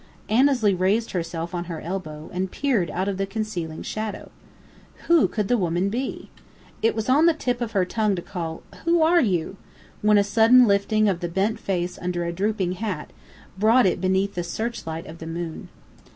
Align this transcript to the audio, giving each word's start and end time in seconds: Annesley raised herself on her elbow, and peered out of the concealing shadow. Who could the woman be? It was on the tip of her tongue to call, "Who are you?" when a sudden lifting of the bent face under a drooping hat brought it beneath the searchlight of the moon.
Annesley 0.29 0.73
raised 0.73 1.11
herself 1.11 1.53
on 1.53 1.65
her 1.65 1.79
elbow, 1.79 2.31
and 2.33 2.49
peered 2.49 2.89
out 2.89 3.07
of 3.07 3.17
the 3.17 3.27
concealing 3.27 3.83
shadow. 3.83 4.31
Who 5.05 5.27
could 5.27 5.47
the 5.47 5.59
woman 5.59 5.89
be? 5.89 6.31
It 6.81 6.95
was 6.95 7.07
on 7.07 7.27
the 7.27 7.35
tip 7.35 7.61
of 7.61 7.73
her 7.73 7.85
tongue 7.85 8.15
to 8.15 8.21
call, 8.23 8.63
"Who 8.85 9.03
are 9.03 9.21
you?" 9.21 9.57
when 10.01 10.17
a 10.17 10.23
sudden 10.23 10.65
lifting 10.65 11.07
of 11.07 11.19
the 11.19 11.29
bent 11.29 11.59
face 11.59 11.99
under 12.01 12.25
a 12.25 12.33
drooping 12.33 12.71
hat 12.81 13.13
brought 13.59 13.85
it 13.85 14.01
beneath 14.01 14.33
the 14.33 14.43
searchlight 14.43 15.05
of 15.05 15.19
the 15.19 15.27
moon. 15.27 15.69